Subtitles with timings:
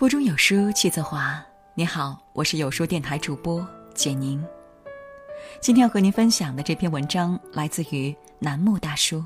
[0.00, 1.38] 腹中有书气自华。
[1.74, 4.42] 你好，我是有书电台主播简宁。
[5.60, 9.22] 今天要和您分享的这篇文章来自于楠木大叔。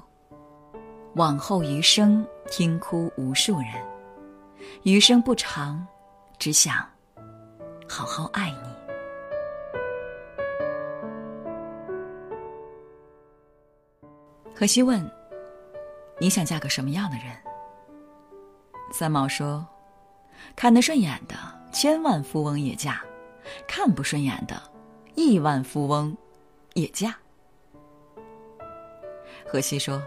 [1.14, 3.68] 往后余生，听哭无数人。
[4.82, 5.86] 余生不长，
[6.40, 6.84] 只想
[7.88, 8.58] 好好爱你。
[14.52, 15.08] 荷西问
[16.18, 17.26] ：“你想嫁个什么样的人？”
[18.90, 19.64] 三毛说。
[20.56, 21.34] 看得顺眼的
[21.72, 23.00] 千万富翁也嫁，
[23.66, 24.60] 看不顺眼的
[25.14, 26.16] 亿万富翁
[26.74, 27.16] 也嫁。
[29.46, 30.02] 荷西说：“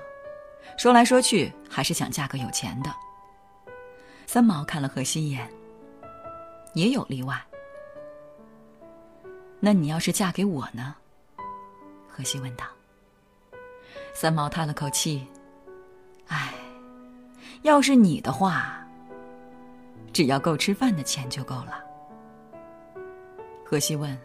[0.77, 2.93] 说来说去，还是想嫁个有钱的。”
[4.25, 5.49] 三毛看了荷西一眼，
[6.73, 7.41] 也有例外。
[9.59, 10.95] 那你要是嫁给我呢？
[12.07, 12.65] 荷西问道。
[14.13, 15.27] 三毛叹了口气
[16.27, 16.53] ：“唉，
[17.61, 18.83] 要是你的话。”
[20.17, 21.79] 只要够吃饭的钱就够了。
[23.63, 24.19] 荷西问：“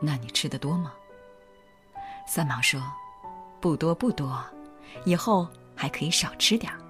[0.00, 0.94] 那你吃的多吗？”
[2.26, 2.80] 三毛说
[3.60, 4.42] ：“不多不多，
[5.04, 6.80] 以后还可以少吃点儿。”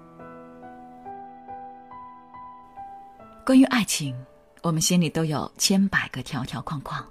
[3.45, 4.17] 关于爱情，
[4.63, 7.05] 我们心里都有千百个条条框框，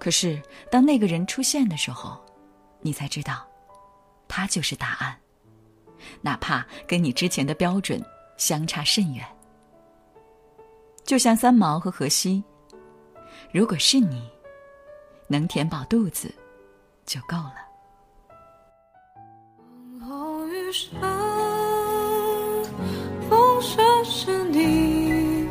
[0.00, 0.42] 可是
[0.72, 2.20] 当那个人出现的时候，
[2.80, 3.46] 你才知道，
[4.26, 5.16] 他就是答案，
[6.20, 8.04] 哪怕跟你之前的标准
[8.36, 9.24] 相差甚远。
[11.04, 12.42] 就像三毛和荷西，
[13.52, 14.22] 如果是你，
[15.28, 16.32] 能填饱肚子
[17.04, 17.54] 就够了。
[20.00, 20.98] 往后余生，
[23.28, 25.46] 风雪是你，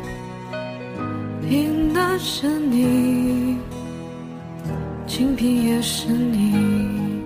[1.48, 3.56] 平淡是你，
[5.06, 7.22] 清贫也是你。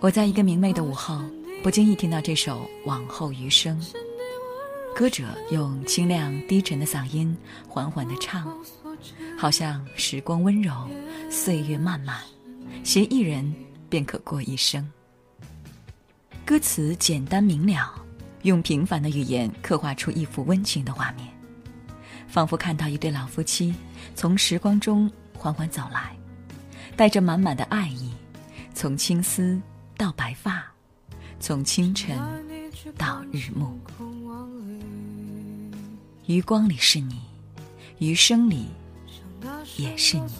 [0.00, 1.20] 我在一个明媚的午后，
[1.62, 3.80] 不经意听到这首《往后余生》。
[4.94, 7.34] 歌者用清亮低沉的嗓音
[7.66, 8.54] 缓缓地唱，
[9.38, 10.88] 好像时光温柔，
[11.30, 12.20] 岁月漫漫，
[12.84, 13.54] 携一人
[13.88, 14.86] 便可过一生。
[16.44, 17.94] 歌词简单明了，
[18.42, 21.26] 用平凡的语言刻画出一幅温情的画面，
[22.28, 23.74] 仿佛看到一对老夫妻
[24.14, 26.14] 从时光中缓缓走来，
[26.94, 28.12] 带着满满的爱意，
[28.74, 29.58] 从青丝
[29.96, 30.62] 到白发，
[31.38, 32.18] 从清晨
[32.96, 33.78] 到日暮。
[36.26, 37.20] 余光里是你，
[37.98, 38.66] 余生里
[39.76, 40.32] 也是你。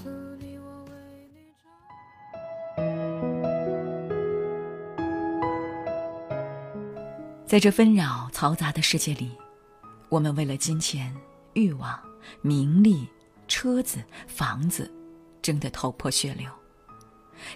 [7.47, 9.33] 在这纷扰嘈杂的世界里，
[10.09, 11.13] 我们为了金钱、
[11.55, 11.99] 欲望、
[12.43, 13.09] 名利、
[13.49, 13.99] 车子、
[14.29, 14.89] 房子，
[15.43, 16.49] 争得头破血流。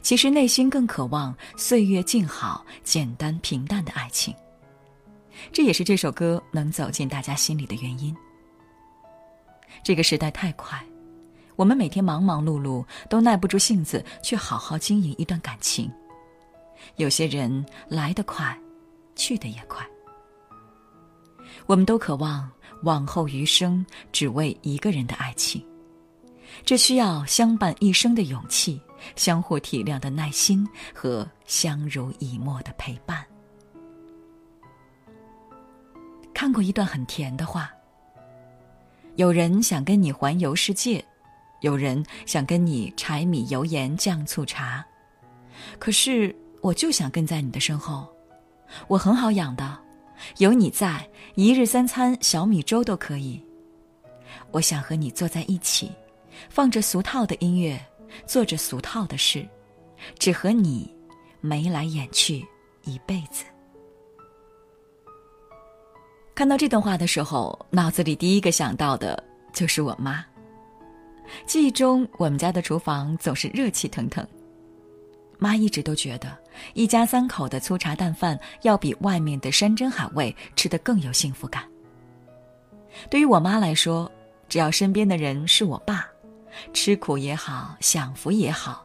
[0.03, 4.35] 其实内心更渴望岁月静好、简单平淡的爱情。
[5.53, 8.15] 这也是这首歌能走进大家心里的原因。
[9.83, 10.83] 这个时代太快，
[11.57, 15.91] 我们每天忙忙碌碌，都耐不住性子去好好经营一段感情。
[16.97, 18.59] 有些人来得快，
[19.15, 19.87] 去得也快。
[21.67, 22.51] 我们都渴望
[22.83, 25.65] 往后余生只为一个人的爱情，
[26.65, 28.81] 这需要相伴一生的勇气，
[29.17, 33.14] 相互体谅的耐心和相濡以沫的陪伴。
[36.45, 37.73] 看过一段很甜的话。
[39.17, 41.03] 有人想跟你环游世界，
[41.63, 44.85] 有人想跟你柴米油盐酱醋茶，
[45.79, 48.07] 可是我就想跟在你的身后。
[48.89, 49.79] 我很好养的，
[50.37, 53.43] 有你在，一日三餐小米粥都可以。
[54.51, 55.91] 我想和你坐在一起，
[56.51, 57.83] 放着俗套的音乐，
[58.27, 59.49] 做着俗套的事，
[60.19, 60.95] 只和你
[61.41, 62.47] 眉来眼去
[62.83, 63.45] 一辈子。
[66.35, 69.23] 看到这段话的时候，脑子里第一个想到的
[69.53, 70.25] 就是我妈。
[71.47, 74.27] 记忆中，我们家的厨房总是热气腾腾。
[75.39, 76.37] 妈一直都觉得，
[76.75, 81.63] 一家三口的粗茶淡饭要比外面的山珍海味吃得更有幸福感。
[83.09, 84.11] 对于我妈来说，
[84.49, 86.05] 只要身边的人是我爸，
[86.73, 88.85] 吃苦也好，享福也好，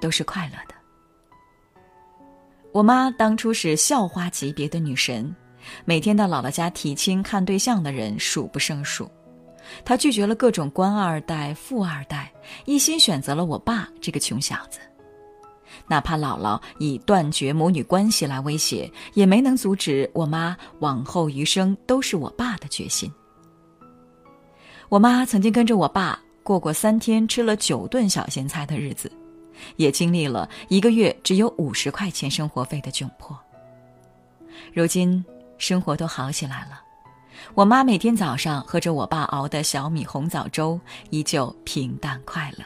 [0.00, 0.74] 都是快乐的。
[2.72, 5.34] 我妈当初是校花级别的女神。
[5.84, 9.10] 每天到姥姥家提亲看对象的人数不胜数，
[9.84, 12.32] 她拒绝了各种官二代、富二代，
[12.64, 14.78] 一心选择了我爸这个穷小子。
[15.86, 23.10] 哪怕姥姥以断绝母女关系来威胁，也没能阻止我妈往后余生都是我爸的决心。
[24.88, 29.10] 我妈曾经跟着我爸过过三天吃了九顿小咸菜的日子，
[29.76, 33.38] 也经历了一个月只有五十块钱生活费的窘迫。
[34.72, 35.24] 如今。
[35.60, 36.80] 生活都好起来了，
[37.54, 40.80] 我妈每天早上喝着我爸熬的小米红枣粥，
[41.10, 42.64] 依旧平淡快乐。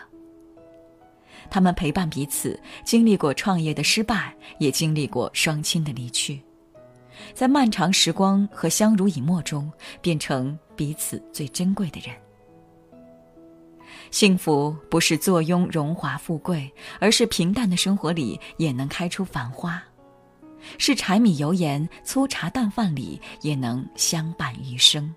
[1.50, 6.40] 他们陪伴彼此，经历过创业的失败，也经历过双亲的离去，
[7.34, 9.70] 在漫长时光和相濡以沫中，
[10.00, 12.14] 变成彼此最珍贵的人。
[14.12, 19.72] 幸福不是坐拥荣华富贵，而是平淡的生活里也能开出繁花；
[20.78, 25.14] 是柴米油盐、粗茶淡饭里也能相伴余生。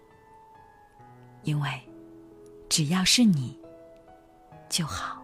[1.44, 1.70] 因为，
[2.68, 3.58] 只要是你，
[4.70, 5.22] 就好。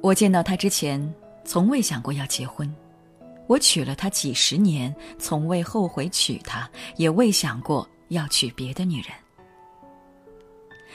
[0.00, 1.14] 我见到他之前，
[1.44, 2.68] 从未想过要结婚；
[3.46, 9.12] 我娶了她几十年，从未后悔娶她，也未想过要娶别的女人。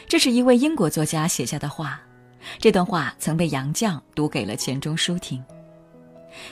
[0.08, 2.02] 这是一位英国作家写下的话，
[2.60, 5.44] 这段话曾被杨绛读给了钱钟书听。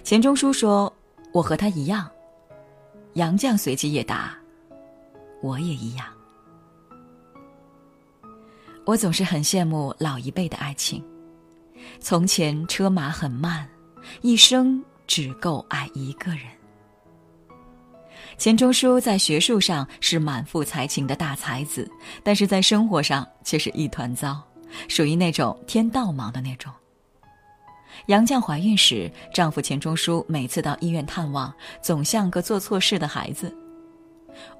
[0.04, 0.92] 钱钟书说
[1.34, 2.10] ：“我和他一样。”
[3.14, 4.38] 杨绛随即也答
[5.42, 6.06] ：“我也一样。”
[8.86, 11.04] 我总是很羡慕老一辈的爱情。
[12.00, 13.68] 从前车马很慢，
[14.22, 16.42] 一生只够爱一个人。
[18.38, 21.90] 钱钟书在学术上是满腹才情的大才子，
[22.24, 24.44] 但是在生活上却是一团糟，
[24.88, 26.72] 属于那种天道忙的那种。
[28.08, 33.56] 杨绛怀孕时，丈夫钱钟书每次到医院探望，总像个做错事的孩子。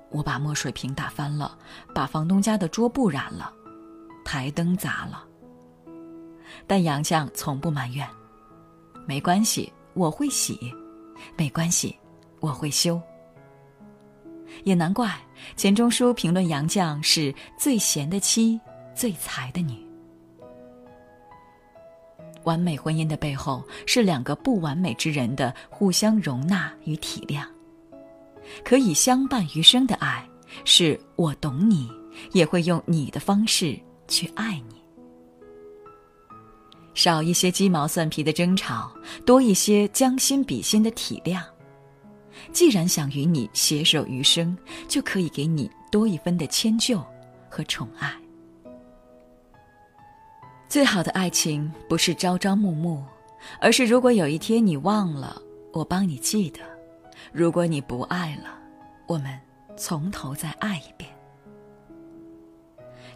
[0.10, 1.58] 我把墨水瓶打翻了，
[1.94, 3.52] 把房东家的桌布染了，
[4.24, 5.26] 台灯砸了。
[6.66, 8.08] 但杨绛从不埋怨，
[9.06, 10.58] 没关系，我会洗，
[11.36, 11.98] 没关系，
[12.40, 13.02] 我会修。
[14.64, 15.14] 也难怪
[15.58, 18.58] 钱钟书评论杨绛是最贤的妻，
[18.96, 19.85] 最才的女。
[22.46, 27.46] 完美婚姻的背后是两个不完美之人的互相容纳与体谅，
[28.64, 30.28] 可以相伴余生的爱，
[30.64, 31.92] 是我懂你，
[32.32, 33.78] 也会用你的方式
[34.08, 34.76] 去爱你。
[36.94, 38.90] 少一些鸡毛蒜皮的争吵，
[39.26, 41.44] 多一些将心比心的体谅。
[42.54, 44.58] 既然想与你携手余生，
[44.88, 47.04] 就可以给你多一分的迁就
[47.50, 48.14] 和宠爱。
[50.68, 53.02] 最好的爱情不是朝朝暮暮，
[53.60, 55.42] 而是如果有一天你忘了，
[55.72, 56.62] 我帮你记得；
[57.32, 58.58] 如果你不爱了，
[59.08, 59.40] 我们
[59.78, 61.10] 从头再爱一遍。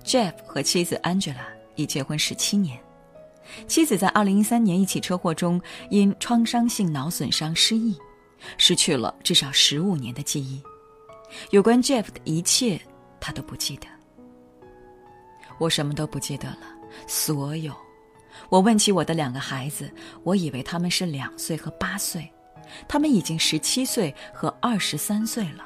[0.03, 2.79] Jeff 和妻子 Angela 已结婚十七年。
[3.67, 5.59] 妻子在二零一三年一起车祸中
[5.89, 7.97] 因创伤性脑损伤失忆，
[8.57, 10.61] 失去了至少十五年的记忆。
[11.49, 12.79] 有关 Jeff 的一切，
[13.19, 13.87] 他都不记得。
[15.57, 17.75] 我什么都不记得了，所有。
[18.49, 19.91] 我问起我的两个孩子，
[20.23, 22.31] 我以为他们是两岁和八岁，
[22.87, 25.65] 他们已经十七岁和二十三岁了。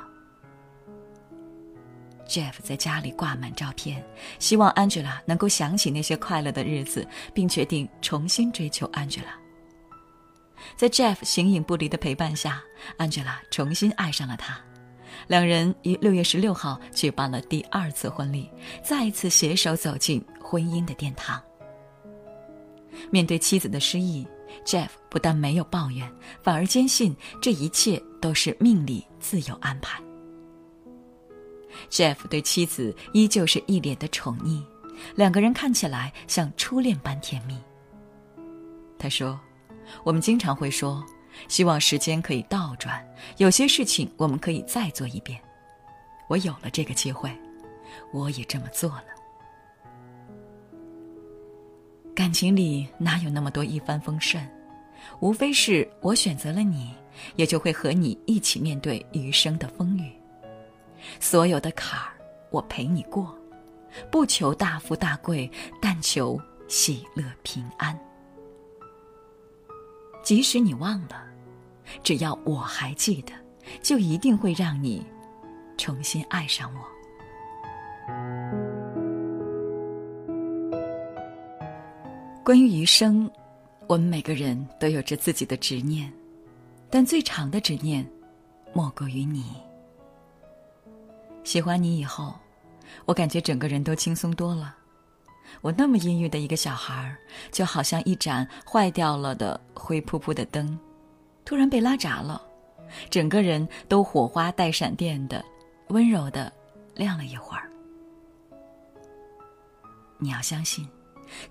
[2.28, 4.04] Jeff 在家里挂满照片，
[4.40, 9.34] 希望 Angela 能够想起那些快乐的日子，并决定重新追求 Angela。
[10.76, 12.64] 在 Jeff 形影不离的陪伴下
[12.98, 14.58] ，Angela 重新爱上了他。
[15.28, 18.50] 两人于六月十六号举办了第二次婚礼，
[18.84, 21.42] 再一次携手走进婚姻的殿堂。
[23.10, 24.26] 面对妻子的失忆
[24.66, 26.12] ，Jeff 不但没有抱怨，
[26.42, 30.02] 反而坚信这一切都是命里自有安排。
[31.90, 34.64] Jeff 对妻子依旧是一脸的宠溺，
[35.16, 37.58] 两个人看起来像初恋般甜蜜。
[39.00, 39.40] 他说
[40.06, 41.04] ：“我们经常会说，
[41.48, 43.06] 希望时间可以倒转，
[43.38, 45.40] 有些事情我们可以再做一遍。
[46.28, 47.32] 我有了这个机会，
[48.12, 49.06] 我也这么做了。
[52.16, 54.48] 感情里哪有那么多一帆风顺？
[55.20, 56.94] 无非是我选择了你，
[57.36, 60.12] 也就会和你一起面对余生的风雨。”
[61.20, 62.14] 所有的坎儿，
[62.50, 63.36] 我陪你过，
[64.10, 65.50] 不求大富大贵，
[65.82, 68.00] 但求喜乐平安。
[70.24, 71.22] 即使你忘了，
[72.02, 73.34] 只要我还记得，
[73.82, 75.06] 就一定会让你
[75.78, 76.82] 重新爱上我。
[82.44, 83.30] 关于余生，
[83.88, 86.12] 我们每个人都有着自己的执念，
[86.90, 88.10] 但最长的执念，
[88.74, 89.44] 莫过于你。
[91.44, 92.34] 喜欢你以后，
[93.06, 94.78] 我感觉整个人都轻松多了。
[95.62, 97.18] 我那么阴郁的一个小孩儿，
[97.52, 100.78] 就好像一盏坏掉了的灰扑扑的灯，
[101.46, 102.42] 突然被拉闸了，
[103.10, 105.44] 整个人都火花带闪电的，
[105.88, 106.52] 温柔的
[106.96, 107.70] 亮了一会儿。
[110.18, 110.88] 你要相信，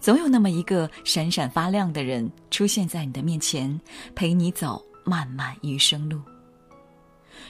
[0.01, 3.81] 总有那么一个闪闪发亮的人出现在你的面前，
[4.15, 6.21] 陪你走漫漫余生路。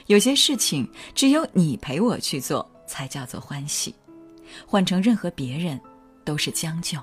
[0.07, 3.93] 有些事情只有你陪我去做，才叫做欢喜。
[4.67, 5.79] 换成任何别人，
[6.23, 6.99] 都是将就。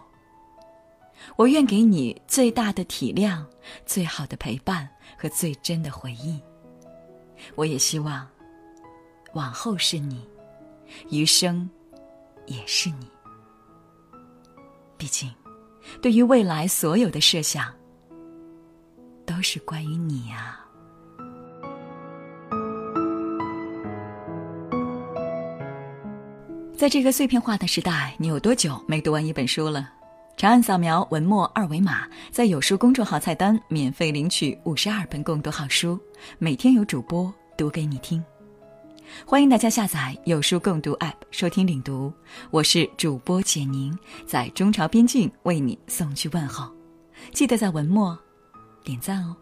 [1.36, 3.44] 我愿给你最大的体谅、
[3.84, 6.40] 最好的陪伴和最真的回忆。
[7.54, 8.26] 我也希望，
[9.34, 10.26] 往后是你，
[11.10, 11.68] 余生
[12.46, 13.08] 也是你。
[14.96, 15.32] 毕竟，
[16.00, 17.74] 对于未来所有的设想，
[19.26, 20.66] 都是关于你啊。
[26.80, 29.86] 在这个碎片化的时代，你有多久没读完一本书了？
[30.34, 36.00] 长按扫描文末二维码，在有书公众号菜单免费领取五十二本共读好书，
[36.38, 38.24] 每天有主播读给你听。
[39.26, 42.10] 欢迎大家下载有书共读 App 收听领读，
[42.50, 43.94] 我是主播简宁，
[44.26, 46.66] 在中朝边境为你送去问候，
[47.34, 48.18] 记得在文末
[48.82, 49.36] 点赞哦。